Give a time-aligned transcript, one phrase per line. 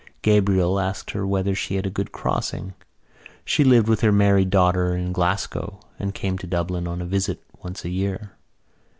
[0.23, 2.73] Gabriel asked her whether she had had a good crossing.
[3.45, 7.43] She lived with her married daughter in Glasgow and came to Dublin on a visit
[7.61, 8.31] once a year.